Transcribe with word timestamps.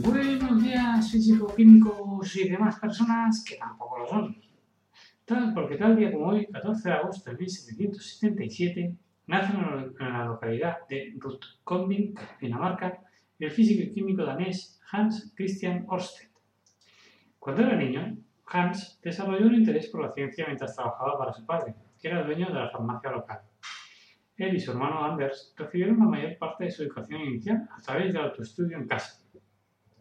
Buenos 0.00 0.62
días, 0.62 1.10
físico-químicos 1.10 2.36
y 2.36 2.48
demás 2.48 2.78
personas 2.78 3.44
que 3.44 3.56
tampoco 3.56 3.98
lo 3.98 4.06
son. 4.06 4.36
Tal 5.24 5.52
porque 5.52 5.76
tal 5.76 5.96
día 5.96 6.12
como 6.12 6.28
hoy, 6.28 6.46
14 6.46 6.88
de 6.88 6.94
agosto 6.94 7.30
de 7.30 7.36
1777, 7.36 8.96
nace 9.26 9.52
en 9.52 10.12
la 10.12 10.24
localidad 10.24 10.86
de 10.88 11.16
Rutkombing, 11.18 12.14
Dinamarca, 12.40 13.02
el 13.40 13.50
físico 13.50 13.82
y 13.82 13.92
químico 13.92 14.24
danés 14.24 14.80
Hans 14.92 15.32
Christian 15.34 15.84
Ørsted. 15.90 16.28
Cuando 17.40 17.62
era 17.62 17.74
niño, 17.74 18.18
Hans 18.46 19.00
desarrolló 19.02 19.46
un 19.46 19.56
interés 19.56 19.88
por 19.88 20.02
la 20.02 20.12
ciencia 20.12 20.46
mientras 20.46 20.76
trabajaba 20.76 21.18
para 21.18 21.32
su 21.32 21.44
padre, 21.44 21.74
que 22.00 22.06
era 22.06 22.22
dueño 22.22 22.46
de 22.46 22.54
la 22.54 22.70
farmacia 22.70 23.10
local. 23.10 23.40
Él 24.36 24.54
y 24.54 24.60
su 24.60 24.70
hermano 24.70 25.04
Anders 25.04 25.52
recibieron 25.56 25.98
la 25.98 26.04
mayor 26.04 26.38
parte 26.38 26.64
de 26.64 26.70
su 26.70 26.84
educación 26.84 27.22
inicial 27.22 27.68
a 27.76 27.82
través 27.82 28.12
del 28.12 28.22
autoestudio 28.22 28.76
en 28.76 28.86
casa 28.86 29.27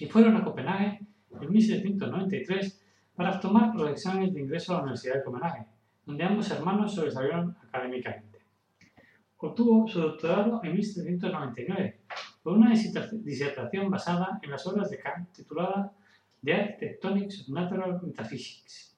y 0.00 0.06
fueron 0.06 0.34
a 0.36 0.42
Copenhague 0.42 0.98
en 1.40 1.52
1793 1.52 2.82
para 3.14 3.38
tomar 3.38 3.76
los 3.76 3.90
exámenes 3.90 4.32
de 4.32 4.40
ingreso 4.40 4.72
a 4.72 4.76
la 4.76 4.82
Universidad 4.84 5.16
de 5.16 5.24
Copenhague, 5.24 5.66
donde 6.06 6.24
ambos 6.24 6.50
hermanos 6.50 6.94
sobresalieron 6.94 7.54
académicamente. 7.62 8.38
Obtuvo 9.36 9.86
su 9.86 10.00
doctorado 10.00 10.60
en 10.64 10.72
1799 10.72 12.00
por 12.42 12.54
una 12.54 12.72
disertación 12.72 13.90
basada 13.90 14.40
en 14.42 14.50
las 14.50 14.66
obras 14.66 14.90
de 14.90 14.98
Kant 14.98 15.30
titulada 15.32 15.92
The 16.42 16.54
Architectonics 16.54 17.42
of 17.42 17.48
Natural 17.50 18.00
Metaphysics. 18.02 18.96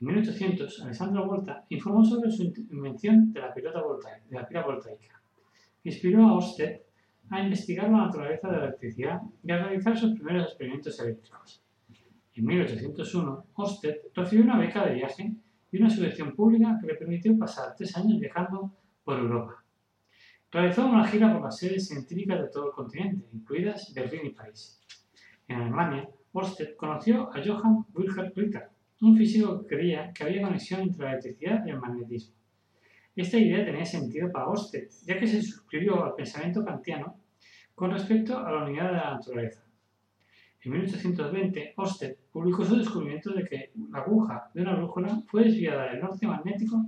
En 0.00 0.06
1800, 0.06 0.82
Alessandro 0.82 1.26
Volta 1.26 1.64
informó 1.70 2.04
sobre 2.04 2.30
su 2.30 2.42
invención 2.42 3.32
de 3.32 3.40
la, 3.40 3.54
voltaica, 3.82 4.46
pila 4.46 4.64
voltaica, 4.64 5.22
inspiró 5.82 6.28
a 6.28 6.36
Ørsted 6.36 6.80
a 7.30 7.40
investigar 7.40 7.88
la 7.88 8.06
naturaleza 8.06 8.48
de 8.48 8.56
la 8.56 8.64
electricidad 8.64 9.20
y 9.42 9.52
a 9.52 9.58
realizar 9.64 9.96
sus 9.96 10.14
primeros 10.14 10.48
experimentos 10.48 10.98
eléctricos. 11.00 11.62
En 12.34 12.44
1801, 12.44 13.46
Ørsted 13.58 13.96
recibió 14.14 14.44
una 14.44 14.58
beca 14.58 14.84
de 14.86 14.94
viaje 14.94 15.32
y 15.70 15.76
una 15.78 15.90
subvención 15.90 16.34
pública 16.34 16.78
que 16.80 16.88
le 16.88 16.94
permitió 16.94 17.36
pasar 17.38 17.74
tres 17.76 17.96
años 17.96 18.18
viajando 18.18 18.72
por 19.04 19.18
Europa. 19.18 19.64
Realizó 20.50 20.86
una 20.86 21.06
gira 21.06 21.32
por 21.32 21.42
las 21.42 21.58
sedes 21.58 21.86
científicas 21.86 22.40
de 22.40 22.48
todo 22.48 22.66
el 22.66 22.72
continente, 22.72 23.26
incluidas 23.32 23.92
Berlín 23.94 24.26
y 24.26 24.30
París. 24.30 24.80
En 25.46 25.60
Alemania, 25.60 26.08
Ørsted 26.34 26.76
conoció 26.76 27.30
a 27.32 27.40
Johann 27.44 27.86
Wilhelm 27.94 28.32
Ritter, 28.34 28.68
un 29.00 29.16
físico 29.16 29.60
que 29.60 29.76
creía 29.76 30.12
que 30.12 30.24
había 30.24 30.42
conexión 30.42 30.82
entre 30.82 31.04
la 31.04 31.12
electricidad 31.12 31.64
y 31.64 31.70
el 31.70 31.78
magnetismo. 31.78 32.39
Esta 33.20 33.36
idea 33.36 33.62
tenía 33.66 33.84
sentido 33.84 34.32
para 34.32 34.46
Ørsted, 34.46 34.88
ya 35.04 35.18
que 35.18 35.26
se 35.26 35.42
suscribió 35.42 36.02
al 36.02 36.14
pensamiento 36.14 36.64
kantiano 36.64 37.16
con 37.74 37.90
respecto 37.90 38.38
a 38.38 38.50
la 38.50 38.64
unidad 38.64 38.86
de 38.86 38.96
la 38.96 39.10
naturaleza. 39.12 39.62
En 40.62 40.72
1820, 40.72 41.74
Ørsted 41.78 42.16
publicó 42.32 42.64
su 42.64 42.78
descubrimiento 42.78 43.34
de 43.34 43.44
que 43.44 43.72
la 43.90 43.98
aguja 43.98 44.50
de 44.54 44.62
una 44.62 44.74
brújula 44.74 45.22
fue 45.26 45.44
desviada 45.44 45.90
del 45.90 46.00
norte 46.00 46.26
magnético 46.26 46.82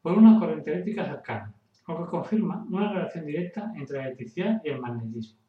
por 0.00 0.16
una 0.16 0.38
corriente 0.38 0.70
eléctrica 0.72 1.04
cercana, 1.04 1.52
lo 1.88 2.04
que 2.04 2.10
confirma 2.10 2.64
una 2.70 2.92
relación 2.92 3.26
directa 3.26 3.72
entre 3.74 3.98
la 3.98 4.04
electricidad 4.04 4.62
y 4.64 4.68
el 4.68 4.80
magnetismo. 4.80 5.40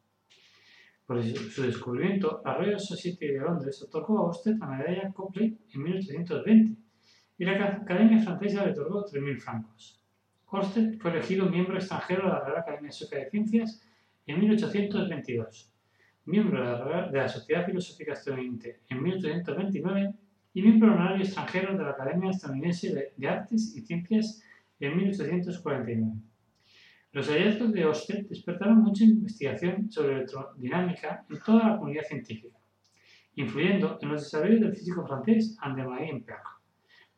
Por 1.05 1.23
su 1.23 1.61
descubrimiento, 1.61 2.41
la 2.43 2.57
Royal 2.57 2.79
Society 2.79 3.27
de 3.27 3.39
Londres 3.39 3.83
otorgó 3.83 4.17
a 4.17 4.29
Ørsted 4.29 4.57
la 4.57 4.66
medalla 4.66 5.13
Copley 5.13 5.59
en 5.75 5.83
1820 5.83 6.81
y 7.38 7.45
la 7.45 7.67
Academia 7.67 8.19
Francesa 8.19 8.66
le 8.66 8.72
otorgó 8.72 9.05
3.000 9.05 9.39
francos. 9.39 10.03
Ørsted 10.53 11.00
fue 11.00 11.09
elegido 11.09 11.50
miembro 11.50 11.75
extranjero 11.75 12.28
de 12.28 12.30
la 12.30 12.44
Real 12.46 12.58
Academia 12.59 12.91
Sueca 12.91 13.18
de 13.18 13.28
Ciencias 13.28 13.81
en 14.28 14.40
1822, 14.40 15.74
miembro 16.25 17.09
de 17.09 17.18
la, 17.18 17.28
Sociedad 17.28 17.66
Filosófica 17.66 18.14
Estadounidense 18.14 18.81
en 18.88 19.02
1829 19.02 20.14
y 20.53 20.62
miembro 20.62 20.94
honorario 20.94 21.24
extranjero 21.25 21.75
de 21.75 21.84
la 21.84 21.90
Academia 21.90 22.30
Estadounidense 22.30 23.14
de, 23.18 23.28
Artes 23.28 23.75
y 23.75 23.81
Ciencias 23.81 24.44
en 24.80 24.96
1849. 24.96 26.12
Los 27.14 27.28
hallazgos 27.30 27.74
de 27.74 27.84
Ørsted 27.84 28.28
despertaron 28.28 28.84
mucha 28.84 29.06
investigación 29.06 29.91
sobre 29.91 30.18
electrodinámica 30.18 31.25
en 31.31 31.40
toda 31.40 31.70
la 31.70 31.78
comunidad 31.78 32.03
científica, 32.03 32.59
influyendo 33.35 33.97
en 34.02 34.09
los 34.09 34.22
desarrollos 34.22 34.62
del 34.62 34.75
físico 34.75 35.08
francés 35.08 35.58
André-Marie 35.59 36.12
Ampère, 36.12 36.44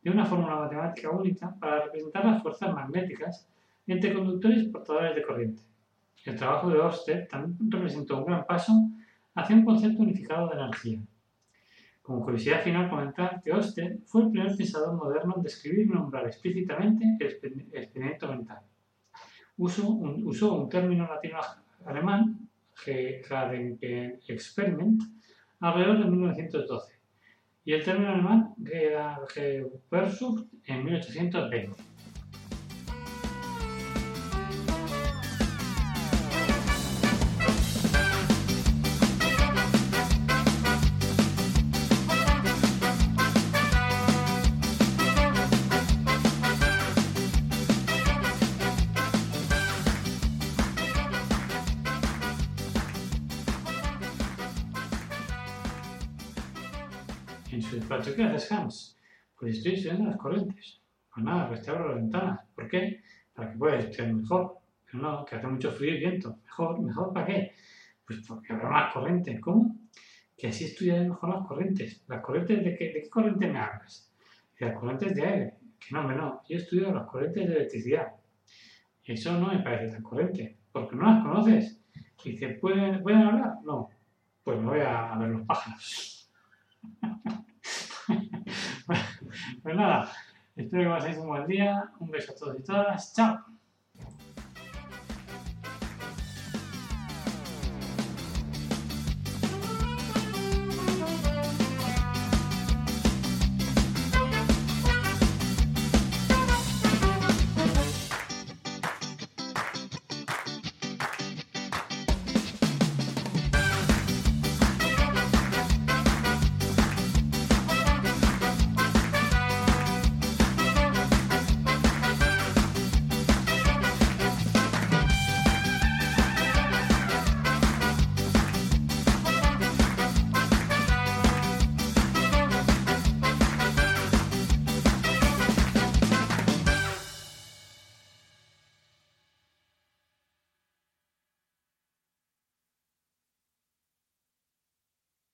de 0.06 0.12
una 0.12 0.24
fórmula 0.24 0.56
matemática 0.56 1.10
única 1.10 1.54
para 1.60 1.84
representar 1.84 2.24
las 2.24 2.42
fuerzas 2.42 2.74
magnéticas 2.74 3.50
entre 3.86 4.14
conductores 4.14 4.64
portadores 4.70 5.16
de 5.16 5.22
corriente. 5.22 5.62
El 6.24 6.38
trabajo 6.38 6.70
de 6.70 6.78
Ørsted 6.78 7.28
también 7.28 7.70
representó 7.70 8.20
un 8.20 8.26
gran 8.26 8.46
paso 8.46 8.72
hacia 9.34 9.56
un 9.58 9.66
concepto 9.66 10.02
unificado 10.02 10.48
de 10.48 10.56
energía. 10.56 11.00
Como 12.02 12.24
curiosidad 12.24 12.62
final, 12.62 12.90
comentar 12.90 13.42
que 13.44 13.52
Ørsted 13.52 13.98
fue 14.06 14.22
el 14.22 14.30
primer 14.30 14.56
pensador 14.56 14.96
moderno 14.96 15.34
en 15.36 15.44
describir 15.44 15.88
y 15.88 15.90
nombrar 15.90 16.26
explícitamente 16.26 17.18
el 17.20 17.28
experimento 17.74 18.30
mental 18.30 18.60
usó 19.58 19.88
un, 19.88 20.26
usó 20.28 20.54
un 20.54 20.70
término 20.70 21.08
latino-alemán, 21.08 22.50
Experiment, 24.28 25.02
alrededor 25.60 26.00
de 26.00 26.06
1912, 26.12 26.95
y 27.66 27.74
el 27.74 27.84
término 27.84 28.12
alemán 28.12 28.54
Geoversucht 29.34 30.48
en 30.66 30.86
1820. 30.86 31.95
En 57.56 57.62
su 57.62 57.78
despacho. 57.78 58.14
¿Qué 58.14 58.24
haces, 58.24 58.52
Hans? 58.52 58.98
Pues 59.40 59.58
estoy 59.58 59.76
estudiando 59.76 60.10
las 60.10 60.18
corrientes. 60.18 60.82
Pues 61.14 61.26
nada, 61.26 61.62
te 61.62 61.72
abro 61.72 61.90
las 61.90 61.96
ventanas. 61.96 62.40
¿Por 62.54 62.68
qué? 62.68 63.02
Para 63.34 63.52
que 63.52 63.58
puedas 63.58 63.86
estudiar 63.86 64.14
mejor. 64.14 64.58
Pero 64.86 65.04
no, 65.04 65.26
que 65.26 65.36
hace 65.36 65.48
mucho 65.48 65.72
frío 65.72 65.96
y 65.96 66.00
viento. 66.00 66.38
¿Mejor? 66.44 66.82
¿Mejor 66.82 67.14
para 67.14 67.26
qué? 67.26 67.52
Pues 68.06 68.20
porque 68.28 68.54
habrá 68.54 68.70
más 68.70 68.94
corrientes. 68.94 69.40
¿Cómo? 69.40 69.76
Que 70.38 70.48
así 70.48 70.66
estudiaré 70.66 71.08
mejor 71.08 71.30
las 71.30 71.48
corrientes. 71.48 72.04
¿Las 72.08 72.22
corrientes 72.22 72.64
de 72.66 72.76
qué, 72.76 72.86
de 72.94 73.02
qué 73.04 73.10
corriente 73.10 73.48
me 73.48 73.58
hablas? 73.58 74.12
De 74.60 74.66
las 74.66 74.78
corrientes 74.78 75.16
de 75.16 75.26
aire. 75.26 75.54
Que 75.80 75.94
no, 75.94 76.02
hombre, 76.02 76.18
no. 76.18 76.42
Yo 76.50 76.58
estudio 76.58 76.94
las 76.94 77.08
corrientes 77.08 77.48
de 77.48 77.56
electricidad. 77.56 78.16
Eso 79.06 79.40
no 79.40 79.48
me 79.48 79.60
parece 79.60 79.94
tan 79.94 80.04
corriente. 80.04 80.58
Porque 80.74 80.96
no 80.98 81.04
las 81.04 81.24
conoces. 81.24 81.82
Y 82.26 82.32
dice, 82.32 82.50
¿pueden, 82.50 83.02
¿pueden 83.02 83.22
hablar? 83.22 83.54
No. 83.64 83.90
Pues 84.44 84.60
me 84.60 84.66
voy 84.66 84.80
a 84.82 85.16
ver 85.18 85.30
los 85.30 85.46
pájaros. 85.46 86.30
pues 89.66 89.76
nada, 89.76 90.12
espero 90.56 90.84
que 90.84 90.90
paséis 90.90 91.18
un 91.18 91.28
buen 91.28 91.48
día. 91.48 91.90
Un 92.00 92.12
beso 92.12 92.34
a 92.34 92.36
todos 92.36 92.60
y 92.60 92.64
todas. 92.64 93.16
Chao. 93.16 93.44